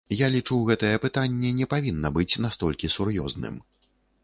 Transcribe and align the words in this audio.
Я 0.19 0.27
лічу, 0.35 0.55
гэтае 0.69 0.93
пытанне 1.03 1.51
не 1.59 1.67
павінна 1.75 2.13
быць 2.17 2.39
настолькі 2.47 2.93
сур'ёзным. 2.97 3.63